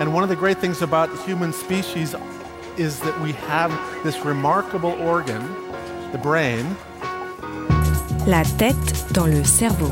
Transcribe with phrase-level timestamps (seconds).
[0.00, 2.14] And one of the great things about human species
[2.76, 3.72] is that we have
[4.04, 5.42] this remarkable organ,
[6.12, 6.64] the brain.
[8.24, 9.90] La tête dans le cerveau.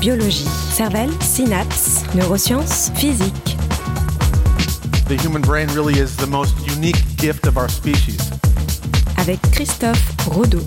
[0.00, 3.56] Biologie, cervelle, synapses, neurosciences, physique.
[5.06, 8.18] The human brain really is the most unique gift of our species.
[9.18, 10.64] Avec Christophe Rodeau.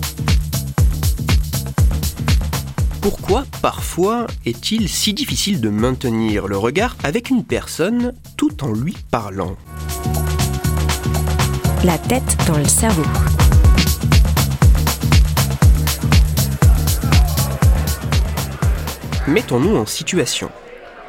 [3.10, 8.94] Pourquoi parfois est-il si difficile de maintenir le regard avec une personne tout en lui
[9.10, 9.56] parlant?
[11.84, 13.02] La tête dans le cerveau.
[19.26, 20.50] Mettons-nous en situation.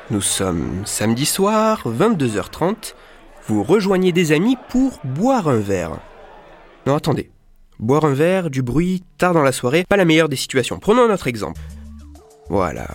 [0.09, 2.93] Nous sommes samedi soir, 22h30.
[3.47, 5.99] Vous rejoignez des amis pour boire un verre.
[6.87, 7.29] Non, attendez.
[7.77, 10.79] Boire un verre, du bruit, tard dans la soirée, pas la meilleure des situations.
[10.79, 11.59] Prenons un autre exemple.
[12.49, 12.87] Voilà.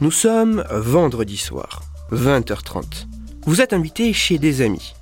[0.00, 3.06] Nous sommes vendredi soir, 20h30.
[3.46, 4.94] Vous êtes invité chez des amis.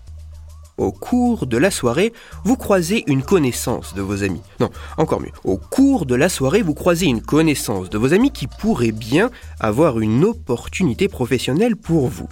[0.77, 2.13] Au cours de la soirée,
[2.45, 4.43] vous croisez une connaissance de vos amis.
[4.59, 5.31] Non, encore mieux.
[5.45, 9.31] Au cours de la soirée, vous croisez une connaissance de vos amis qui pourrait bien
[9.61, 12.29] avoir une opportunité professionnelle pour vous.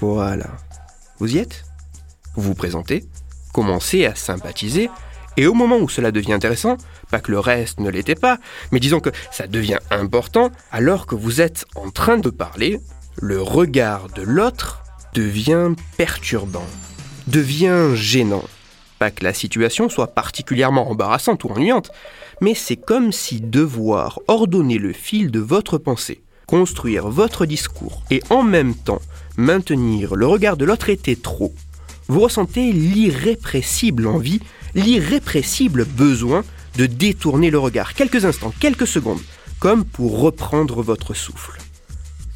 [0.00, 0.48] Voilà.
[1.18, 1.64] Vous y êtes?
[2.34, 3.04] Vous vous présentez,
[3.52, 4.90] commencez à sympathiser,
[5.38, 6.76] et au moment où cela devient intéressant,
[7.12, 8.38] pas que le reste ne l'était pas,
[8.72, 12.80] mais disons que ça devient important, alors que vous êtes en train de parler,
[13.22, 14.82] le regard de l'autre
[15.14, 16.66] devient perturbant,
[17.28, 18.42] devient gênant.
[18.98, 21.92] Pas que la situation soit particulièrement embarrassante ou ennuyante,
[22.40, 28.24] mais c'est comme si devoir ordonner le fil de votre pensée, construire votre discours et
[28.30, 29.02] en même temps
[29.36, 31.54] maintenir le regard de l'autre était trop.
[32.08, 34.40] Vous ressentez l'irrépressible envie,
[34.74, 36.44] l'irrépressible besoin
[36.76, 39.20] de détourner le regard quelques instants, quelques secondes,
[39.58, 41.58] comme pour reprendre votre souffle.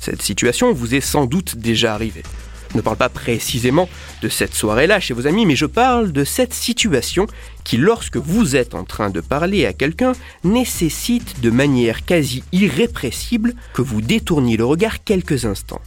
[0.01, 2.25] Cette situation vous est sans doute déjà arrivée.
[2.73, 3.89] Je ne parle pas précisément
[4.23, 7.27] de cette soirée-là chez vos amis, mais je parle de cette situation
[7.65, 13.55] qui, lorsque vous êtes en train de parler à quelqu'un, nécessite de manière quasi irrépressible
[13.75, 15.83] que vous détourniez le regard quelques instants.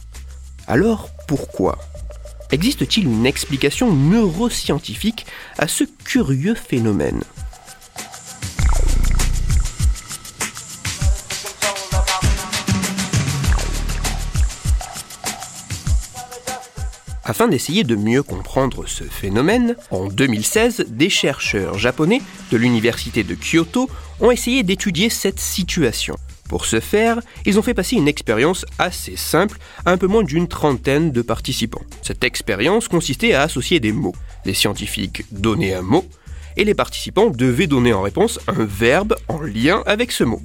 [0.68, 1.78] Alors, pourquoi?
[2.52, 5.26] Existe-t-il une explication neuroscientifique
[5.58, 7.22] à ce curieux phénomène?
[17.24, 23.34] Afin d'essayer de mieux comprendre ce phénomène, en 2016, des chercheurs japonais de l'université de
[23.34, 23.90] Kyoto
[24.20, 26.16] ont essayé d'étudier cette situation.
[26.48, 30.22] Pour ce faire, ils ont fait passer une expérience assez simple à un peu moins
[30.22, 31.82] d'une trentaine de participants.
[32.02, 34.14] Cette expérience consistait à associer des mots.
[34.44, 36.04] Les scientifiques donnaient un mot
[36.56, 40.40] et les participants devaient donner en réponse un verbe en lien avec ce mot.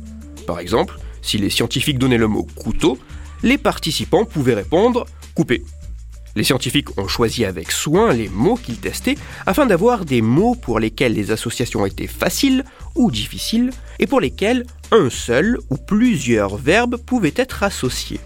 [0.47, 2.97] Par exemple, si les scientifiques donnaient le mot couteau,
[3.44, 5.63] les participants pouvaient répondre couper.
[6.36, 10.80] Les scientifiques ont choisi avec soin les mots qu'ils testaient afin d'avoir des mots pour
[10.80, 12.64] lesquels les associations étaient faciles
[12.96, 18.20] ou difficiles et pour lesquels un seul ou plusieurs verbes pouvaient être associés.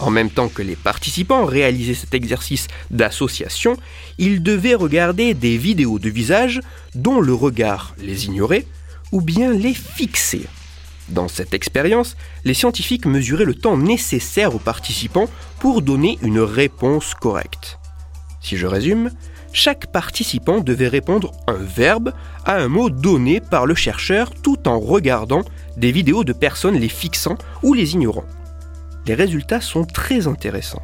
[0.00, 3.76] En même temps que les participants réalisaient cet exercice d'association,
[4.18, 6.60] ils devaient regarder des vidéos de visages
[6.94, 8.64] dont le regard les ignorait
[9.10, 10.46] ou bien les fixait.
[11.08, 17.14] Dans cette expérience, les scientifiques mesuraient le temps nécessaire aux participants pour donner une réponse
[17.14, 17.78] correcte.
[18.40, 19.10] Si je résume,
[19.52, 22.12] chaque participant devait répondre un verbe
[22.44, 25.42] à un mot donné par le chercheur tout en regardant
[25.76, 28.24] des vidéos de personnes les fixant ou les ignorant.
[29.06, 30.82] Les résultats sont très intéressants.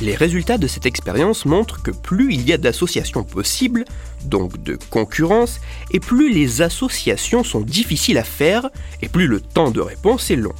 [0.00, 3.84] Les résultats de cette expérience montrent que plus il y a d'associations possibles,
[4.24, 5.60] donc de concurrence,
[5.92, 8.68] et plus les associations sont difficiles à faire,
[9.02, 10.54] et plus le temps de réponse est long.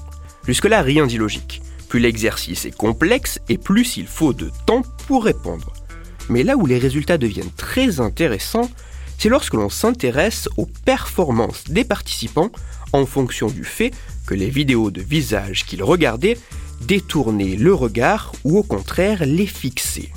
[0.46, 1.62] Jusque-là, rien d'illogique.
[1.88, 5.72] Plus l'exercice est complexe, et plus il faut de temps pour répondre.
[6.28, 8.70] Mais là où les résultats deviennent très intéressants,
[9.18, 12.50] c'est lorsque l'on s'intéresse aux performances des participants
[12.92, 13.92] en fonction du fait
[14.26, 16.38] que les vidéos de visage qu'ils regardaient
[16.82, 20.12] détourner le regard ou au contraire les fixer.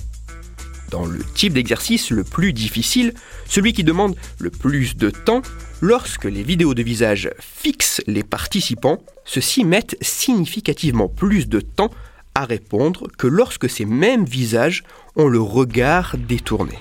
[0.89, 3.13] Dans le type d'exercice le plus difficile,
[3.47, 5.41] celui qui demande le plus de temps,
[5.81, 11.91] lorsque les vidéos de visage fixent les participants, ceux-ci mettent significativement plus de temps
[12.35, 14.83] à répondre que lorsque ces mêmes visages
[15.15, 16.77] ont le regard détourné.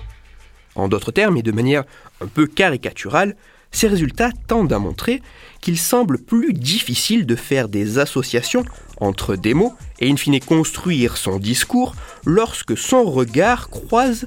[0.75, 1.85] En d'autres termes, et de manière
[2.21, 3.35] un peu caricaturale,
[3.73, 5.23] ces résultats tendent à montrer
[5.61, 8.65] qu'il semble plus difficile de faire des associations
[9.01, 14.27] entre des mots et in fine construire son discours lorsque son regard croise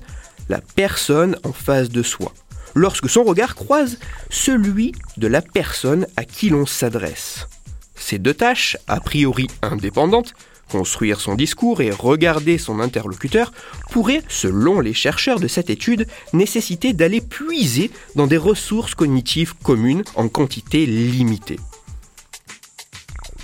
[0.50, 2.34] la personne en face de soi,
[2.76, 4.00] lorsque son regard croise
[4.30, 7.48] celui de la personne à qui l'on s'adresse.
[7.96, 10.34] Ces deux tâches, a priori indépendantes,
[10.70, 13.52] construire son discours et regarder son interlocuteur,
[13.92, 20.04] pourraient, selon les chercheurs de cette étude, nécessiter d'aller puiser dans des ressources cognitives communes
[20.16, 21.60] en quantité limitée.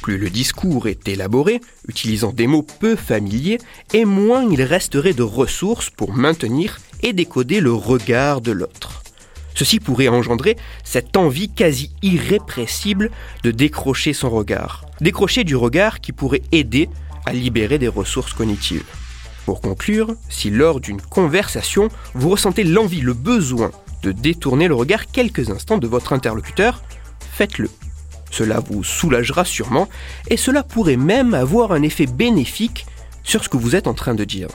[0.01, 3.57] Plus le discours est élaboré, utilisant des mots peu familiers,
[3.91, 9.01] et moins il resterait de ressources pour maintenir et décoder le regard de l'autre.
[9.55, 13.09] Ceci pourrait engendrer cette envie quasi irrépressible
[13.43, 14.85] de décrocher son regard.
[15.01, 16.89] Décrocher du regard qui pourrait aider
[17.25, 18.85] à libérer des ressources cognitives.
[19.45, 25.07] Pour conclure, si lors d'une conversation, vous ressentez l'envie, le besoin de détourner le regard
[25.07, 26.83] quelques instants de votre interlocuteur,
[27.33, 27.69] faites-le.
[28.31, 29.87] Cela vous soulagera sûrement
[30.29, 32.85] et cela pourrait même avoir un effet bénéfique
[33.23, 34.49] sur ce que vous êtes en train de dire.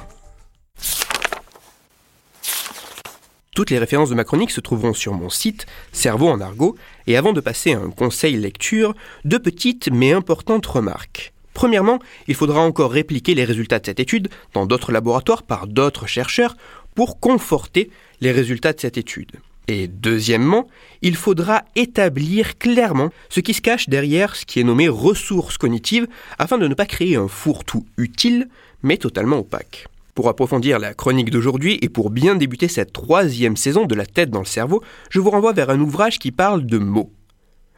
[3.55, 6.77] Toutes les références de ma chronique se trouveront sur mon site Cerveau en argot
[7.07, 8.95] et avant de passer à un conseil lecture,
[9.25, 11.33] deux petites mais importantes remarques.
[11.61, 16.07] Premièrement, il faudra encore répliquer les résultats de cette étude dans d'autres laboratoires par d'autres
[16.07, 16.57] chercheurs
[16.95, 17.91] pour conforter
[18.23, 19.33] les résultats de cette étude.
[19.69, 20.69] Et deuxièmement,
[21.03, 26.09] il faudra établir clairement ce qui se cache derrière ce qui est nommé ressources cognitives
[26.39, 28.49] afin de ne pas créer un fourre-tout utile
[28.83, 29.87] mais totalement opaque.
[30.15, 34.31] Pour approfondir la chronique d'aujourd'hui et pour bien débuter cette troisième saison de La tête
[34.31, 37.13] dans le cerveau, je vous renvoie vers un ouvrage qui parle de mots.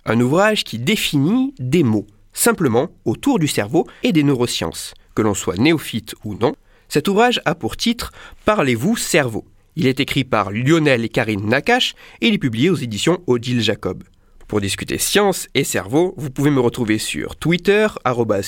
[0.04, 4.94] Un ouvrage qui définit des mots simplement autour du cerveau et des neurosciences.
[5.14, 6.54] Que l'on soit néophyte ou non,
[6.88, 8.12] cet ouvrage a pour titre
[8.44, 9.44] Parlez-vous cerveau.
[9.76, 13.62] Il est écrit par Lionel et Karine Nakache et il est publié aux éditions Odile
[13.62, 14.04] Jacob.
[14.52, 17.86] Pour discuter science et cerveau, vous pouvez me retrouver sur Twitter,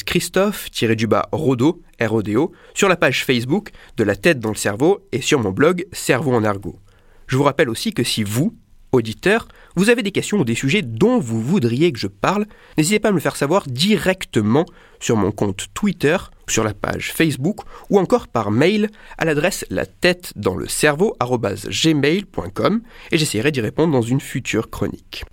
[0.05, 5.51] Christophe-Rodo, R-O-D-O, sur la page Facebook de La tête dans le cerveau et sur mon
[5.51, 6.79] blog Cerveau en argot.
[7.27, 8.55] Je vous rappelle aussi que si vous,
[8.95, 12.47] auditeur, vous avez des questions ou des sujets dont vous voudriez que je parle,
[12.79, 14.65] n'hésitez pas à me le faire savoir directement
[15.01, 16.17] sur mon compte Twitter,
[16.49, 17.61] sur la page Facebook
[17.91, 22.81] ou encore par mail à l'adresse la tête dans le cerveau gmail.com
[23.11, 25.25] et j'essaierai d'y répondre dans une future chronique.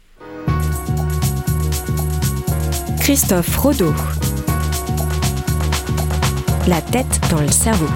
[3.00, 3.94] Christophe Rodeau.
[6.68, 7.88] La tête dans le cerveau.